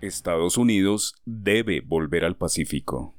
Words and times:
Estados 0.00 0.56
Unidos 0.56 1.14
debe 1.24 1.80
volver 1.80 2.24
al 2.24 2.36
Pacífico. 2.36 3.14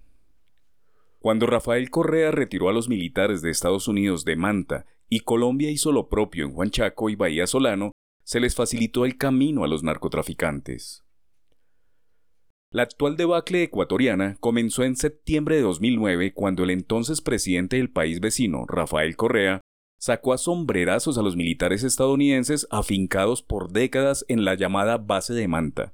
Cuando 1.20 1.46
Rafael 1.46 1.90
Correa 1.90 2.32
retiró 2.32 2.70
a 2.70 2.74
los 2.74 2.88
militares 2.88 3.42
de 3.42 3.52
Estados 3.52 3.88
Unidos 3.90 4.24
de 4.24 4.38
Manta 4.38 4.86
y 5.10 5.20
Colombia 5.22 5.70
hizo 5.70 5.92
lo 5.92 6.08
propio 6.08 6.46
en 6.46 6.56
Huanchaco 6.56 7.10
y 7.10 7.16
Bahía 7.16 7.48
Solano, 7.48 7.92
se 8.24 8.40
les 8.40 8.56
facilitó 8.56 9.04
el 9.06 9.18
camino 9.18 9.64
a 9.64 9.68
los 9.68 9.84
narcotraficantes. 9.84 11.04
La 12.72 12.84
actual 12.84 13.18
debacle 13.18 13.64
ecuatoriana 13.64 14.38
comenzó 14.40 14.84
en 14.84 14.96
septiembre 14.96 15.56
de 15.56 15.64
2009 15.64 16.34
cuando 16.34 16.64
el 16.64 16.70
entonces 16.70 17.20
presidente 17.20 17.78
del 17.78 17.92
país 17.92 18.20
vecino, 18.22 18.66
Rafael 18.68 19.18
Correa, 19.18 19.62
sacó 19.98 20.32
a 20.32 20.38
sombrerazos 20.38 21.18
a 21.18 21.24
los 21.24 21.36
militares 21.36 21.84
estadounidenses 21.84 22.68
afincados 22.70 23.42
por 23.42 23.72
décadas 23.72 24.24
en 24.30 24.46
la 24.46 24.54
llamada 24.54 24.98
base 24.98 25.34
de 25.34 25.48
Manta. 25.48 25.94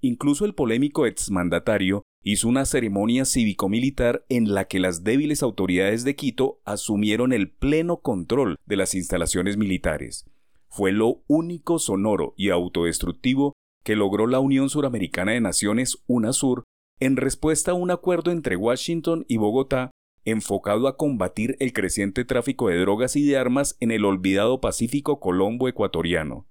Incluso 0.00 0.44
el 0.44 0.54
polémico 0.54 1.06
exmandatario 1.06 2.02
hizo 2.22 2.48
una 2.48 2.64
ceremonia 2.64 3.24
cívico-militar 3.24 4.24
en 4.28 4.52
la 4.52 4.66
que 4.66 4.80
las 4.80 5.04
débiles 5.04 5.42
autoridades 5.42 6.04
de 6.04 6.16
Quito 6.16 6.60
asumieron 6.64 7.32
el 7.32 7.50
pleno 7.50 7.98
control 7.98 8.56
de 8.66 8.76
las 8.76 8.94
instalaciones 8.94 9.56
militares. 9.56 10.26
Fue 10.68 10.92
lo 10.92 11.22
único 11.28 11.78
sonoro 11.78 12.34
y 12.36 12.50
autodestructivo 12.50 13.54
que 13.84 13.96
logró 13.96 14.26
la 14.26 14.40
Unión 14.40 14.68
Suramericana 14.68 15.32
de 15.32 15.40
Naciones, 15.40 15.98
UNASUR, 16.08 16.64
en 16.98 17.16
respuesta 17.16 17.70
a 17.70 17.74
un 17.74 17.90
acuerdo 17.90 18.32
entre 18.32 18.56
Washington 18.56 19.24
y 19.28 19.36
Bogotá 19.36 19.90
enfocado 20.24 20.88
a 20.88 20.96
combatir 20.96 21.56
el 21.60 21.72
creciente 21.72 22.24
tráfico 22.24 22.68
de 22.68 22.78
drogas 22.80 23.14
y 23.14 23.24
de 23.24 23.36
armas 23.36 23.76
en 23.78 23.92
el 23.92 24.04
olvidado 24.04 24.60
Pacífico 24.60 25.20
Colombo 25.20 25.68
ecuatoriano 25.68 26.46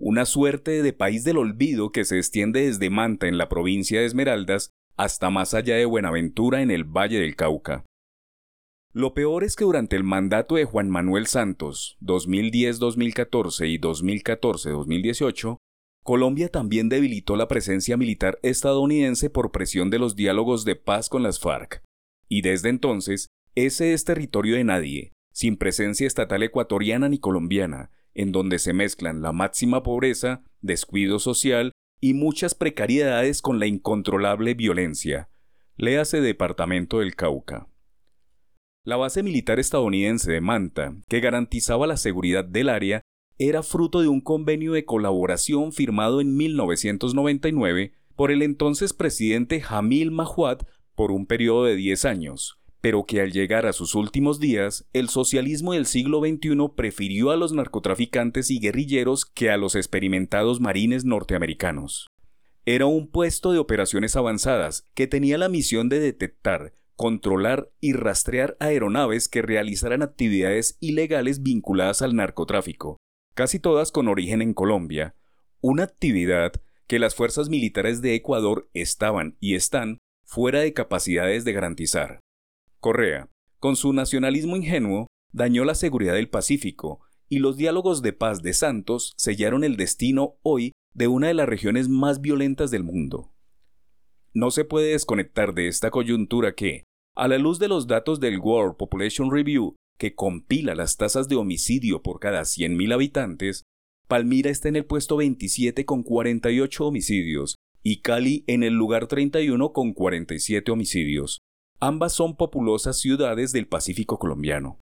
una 0.00 0.26
suerte 0.26 0.82
de 0.82 0.92
país 0.92 1.24
del 1.24 1.38
olvido 1.38 1.90
que 1.90 2.04
se 2.04 2.16
extiende 2.16 2.66
desde 2.66 2.90
Manta 2.90 3.26
en 3.26 3.38
la 3.38 3.48
provincia 3.48 4.00
de 4.00 4.06
Esmeraldas 4.06 4.70
hasta 4.96 5.30
más 5.30 5.54
allá 5.54 5.76
de 5.76 5.84
Buenaventura 5.84 6.62
en 6.62 6.70
el 6.70 6.84
Valle 6.84 7.20
del 7.20 7.36
Cauca. 7.36 7.84
Lo 8.92 9.14
peor 9.14 9.44
es 9.44 9.54
que 9.54 9.64
durante 9.64 9.96
el 9.96 10.02
mandato 10.02 10.56
de 10.56 10.64
Juan 10.64 10.88
Manuel 10.88 11.26
Santos, 11.26 11.98
2010-2014 12.00 13.68
y 13.68 13.78
2014-2018, 13.78 15.58
Colombia 16.02 16.48
también 16.48 16.88
debilitó 16.88 17.36
la 17.36 17.48
presencia 17.48 17.96
militar 17.96 18.38
estadounidense 18.42 19.30
por 19.30 19.52
presión 19.52 19.90
de 19.90 19.98
los 19.98 20.16
diálogos 20.16 20.64
de 20.64 20.74
paz 20.74 21.08
con 21.08 21.22
las 21.22 21.38
FARC. 21.38 21.82
Y 22.28 22.42
desde 22.42 22.70
entonces, 22.70 23.28
ese 23.54 23.92
es 23.92 24.04
territorio 24.04 24.56
de 24.56 24.64
nadie, 24.64 25.12
sin 25.32 25.56
presencia 25.56 26.06
estatal 26.06 26.42
ecuatoriana 26.42 27.08
ni 27.08 27.18
colombiana, 27.18 27.90
en 28.18 28.32
donde 28.32 28.58
se 28.58 28.72
mezclan 28.72 29.22
la 29.22 29.30
máxima 29.30 29.84
pobreza, 29.84 30.42
descuido 30.60 31.20
social 31.20 31.70
y 32.00 32.14
muchas 32.14 32.52
precariedades 32.56 33.40
con 33.42 33.60
la 33.60 33.66
incontrolable 33.66 34.54
violencia. 34.54 35.28
Léase 35.76 36.20
Departamento 36.20 36.98
del 36.98 37.14
Cauca. 37.14 37.68
La 38.84 38.96
base 38.96 39.22
militar 39.22 39.60
estadounidense 39.60 40.32
de 40.32 40.40
Manta, 40.40 40.96
que 41.08 41.20
garantizaba 41.20 41.86
la 41.86 41.96
seguridad 41.96 42.44
del 42.44 42.70
área, 42.70 43.02
era 43.38 43.62
fruto 43.62 44.00
de 44.00 44.08
un 44.08 44.20
convenio 44.20 44.72
de 44.72 44.84
colaboración 44.84 45.72
firmado 45.72 46.20
en 46.20 46.36
1999 46.36 47.92
por 48.16 48.32
el 48.32 48.42
entonces 48.42 48.92
presidente 48.92 49.60
Jamil 49.60 50.10
Mahuad 50.10 50.62
por 50.96 51.12
un 51.12 51.24
periodo 51.24 51.66
de 51.66 51.76
10 51.76 52.04
años, 52.04 52.58
pero 52.80 53.04
que 53.04 53.20
al 53.20 53.32
llegar 53.32 53.66
a 53.66 53.72
sus 53.72 53.94
últimos 53.94 54.38
días, 54.38 54.88
el 54.92 55.08
socialismo 55.08 55.72
del 55.72 55.86
siglo 55.86 56.20
XXI 56.20 56.56
prefirió 56.76 57.30
a 57.30 57.36
los 57.36 57.52
narcotraficantes 57.52 58.50
y 58.50 58.60
guerrilleros 58.60 59.24
que 59.26 59.50
a 59.50 59.56
los 59.56 59.74
experimentados 59.74 60.60
marines 60.60 61.04
norteamericanos. 61.04 62.06
Era 62.64 62.86
un 62.86 63.08
puesto 63.10 63.52
de 63.52 63.58
operaciones 63.58 64.14
avanzadas 64.14 64.88
que 64.94 65.06
tenía 65.06 65.38
la 65.38 65.48
misión 65.48 65.88
de 65.88 66.00
detectar, 66.00 66.74
controlar 66.96 67.70
y 67.80 67.94
rastrear 67.94 68.56
aeronaves 68.60 69.28
que 69.28 69.42
realizaran 69.42 70.02
actividades 70.02 70.76
ilegales 70.80 71.42
vinculadas 71.42 72.02
al 72.02 72.14
narcotráfico, 72.14 72.96
casi 73.34 73.58
todas 73.58 73.90
con 73.92 74.08
origen 74.08 74.42
en 74.42 74.52
Colombia, 74.52 75.14
una 75.60 75.84
actividad 75.84 76.52
que 76.86 76.98
las 76.98 77.14
fuerzas 77.14 77.48
militares 77.48 78.02
de 78.02 78.14
Ecuador 78.14 78.68
estaban 78.74 79.36
y 79.40 79.54
están 79.54 79.98
fuera 80.24 80.60
de 80.60 80.72
capacidades 80.72 81.44
de 81.44 81.52
garantizar. 81.52 82.20
Correa, 82.80 83.28
con 83.58 83.76
su 83.76 83.92
nacionalismo 83.92 84.56
ingenuo, 84.56 85.08
dañó 85.32 85.64
la 85.64 85.74
seguridad 85.74 86.14
del 86.14 86.28
Pacífico, 86.28 87.00
y 87.28 87.40
los 87.40 87.56
diálogos 87.56 88.02
de 88.02 88.12
paz 88.12 88.42
de 88.42 88.54
Santos 88.54 89.12
sellaron 89.16 89.64
el 89.64 89.76
destino 89.76 90.36
hoy 90.42 90.72
de 90.94 91.08
una 91.08 91.28
de 91.28 91.34
las 91.34 91.48
regiones 91.48 91.88
más 91.88 92.20
violentas 92.20 92.70
del 92.70 92.84
mundo. 92.84 93.32
No 94.32 94.50
se 94.50 94.64
puede 94.64 94.92
desconectar 94.92 95.54
de 95.54 95.68
esta 95.68 95.90
coyuntura 95.90 96.54
que, 96.54 96.84
a 97.16 97.28
la 97.28 97.38
luz 97.38 97.58
de 97.58 97.68
los 97.68 97.86
datos 97.86 98.20
del 98.20 98.38
World 98.38 98.76
Population 98.76 99.30
Review, 99.30 99.74
que 99.98 100.14
compila 100.14 100.74
las 100.74 100.96
tasas 100.96 101.28
de 101.28 101.36
homicidio 101.36 102.02
por 102.02 102.20
cada 102.20 102.42
100.000 102.42 102.94
habitantes, 102.94 103.64
Palmira 104.06 104.50
está 104.50 104.68
en 104.68 104.76
el 104.76 104.86
puesto 104.86 105.16
27 105.16 105.84
con 105.84 106.02
48 106.02 106.86
homicidios 106.86 107.56
y 107.82 108.00
Cali 108.00 108.44
en 108.46 108.62
el 108.62 108.74
lugar 108.74 109.06
31 109.06 109.72
con 109.72 109.92
47 109.92 110.70
homicidios. 110.70 111.40
Ambas 111.80 112.12
son 112.12 112.34
populosas 112.34 112.98
ciudades 112.98 113.52
del 113.52 113.68
Pacífico 113.68 114.18
colombiano. 114.18 114.80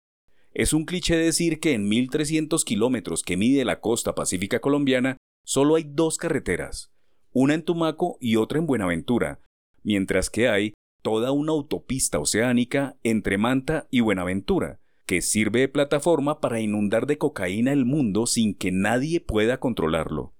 Es 0.53 0.71
un 0.71 0.85
cliché 0.85 1.17
decir 1.17 1.59
que 1.59 1.73
en 1.73 1.89
1.300 1.91 2.63
kilómetros 2.63 3.21
que 3.21 3.35
mide 3.35 3.65
la 3.65 3.81
costa 3.81 4.15
pacífica 4.15 4.61
colombiana 4.61 5.17
solo 5.43 5.75
hay 5.75 5.83
dos 5.83 6.15
carreteras, 6.15 6.93
una 7.33 7.53
en 7.53 7.63
Tumaco 7.63 8.17
y 8.21 8.37
otra 8.37 8.59
en 8.59 8.65
Buenaventura, 8.65 9.41
mientras 9.83 10.29
que 10.29 10.47
hay 10.47 10.73
toda 11.01 11.33
una 11.33 11.51
autopista 11.51 12.17
oceánica 12.17 12.97
entre 13.03 13.37
Manta 13.37 13.87
y 13.91 13.99
Buenaventura, 13.99 14.79
que 15.05 15.21
sirve 15.21 15.59
de 15.59 15.67
plataforma 15.67 16.39
para 16.39 16.61
inundar 16.61 17.07
de 17.07 17.17
cocaína 17.17 17.73
el 17.73 17.83
mundo 17.83 18.25
sin 18.25 18.55
que 18.55 18.71
nadie 18.71 19.19
pueda 19.19 19.59
controlarlo. 19.59 20.33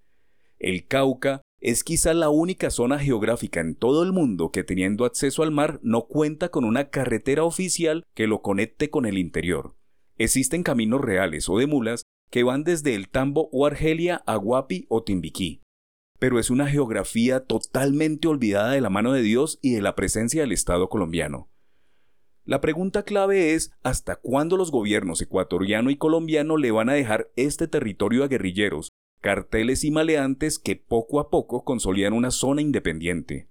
El 0.58 0.88
Cauca 0.88 1.42
es 1.66 1.84
quizá 1.84 2.14
la 2.14 2.30
única 2.30 2.70
zona 2.70 3.00
geográfica 3.00 3.60
en 3.60 3.74
todo 3.74 4.04
el 4.04 4.14
mundo 4.14 4.52
que 4.52 4.64
teniendo 4.64 5.04
acceso 5.04 5.42
al 5.42 5.50
mar 5.50 5.80
no 5.82 6.06
cuenta 6.06 6.50
con 6.50 6.64
una 6.64 6.92
carretera 6.92 7.44
oficial 7.44 8.06
que 8.14 8.28
lo 8.28 8.44
conecte 8.44 8.92
con 8.92 9.08
el 9.08 9.18
interior. 9.18 9.76
Existen 10.20 10.62
caminos 10.62 11.02
reales 11.02 11.50
o 11.50 11.58
de 11.58 11.66
mulas 11.66 12.04
que 12.30 12.44
van 12.44 12.64
desde 12.64 12.94
el 12.94 13.10
Tambo 13.10 13.50
o 13.52 13.66
Argelia 13.66 14.22
a 14.28 14.36
Guapi 14.36 14.86
o 14.90 15.02
Timbiquí. 15.02 15.64
Pero 16.20 16.38
es 16.38 16.52
una 16.52 16.68
geografía 16.68 17.40
totalmente 17.40 18.28
olvidada 18.28 18.70
de 18.70 18.82
la 18.82 18.92
mano 18.92 19.12
de 19.12 19.24
Dios 19.24 19.58
y 19.64 19.74
de 19.74 19.82
la 19.82 19.96
presencia 19.96 20.42
del 20.42 20.52
Estado 20.52 20.88
colombiano. 20.88 21.50
La 22.44 22.62
pregunta 22.62 23.02
clave 23.02 23.56
es 23.56 23.72
hasta 23.82 24.18
cuándo 24.18 24.56
los 24.56 24.70
gobiernos 24.70 25.20
ecuatoriano 25.20 25.90
y 25.90 25.98
colombiano 25.98 26.58
le 26.58 26.70
van 26.70 26.90
a 26.90 26.94
dejar 26.94 27.32
este 27.36 27.68
territorio 27.68 28.24
a 28.24 28.28
guerrilleros 28.28 28.92
carteles 29.26 29.84
y 29.84 29.90
maleantes 29.90 30.60
que 30.60 30.76
poco 30.76 31.20
a 31.20 31.32
poco 31.32 31.64
consolidan 31.64 32.14
una 32.14 32.30
zona 32.30 32.62
independiente. 32.62 33.50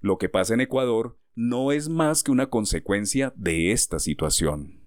Lo 0.00 0.18
que 0.18 0.28
pasa 0.28 0.52
en 0.52 0.60
Ecuador 0.60 1.18
no 1.34 1.72
es 1.72 1.88
más 1.88 2.22
que 2.22 2.30
una 2.30 2.50
consecuencia 2.50 3.32
de 3.34 3.72
esta 3.72 3.98
situación. 3.98 4.83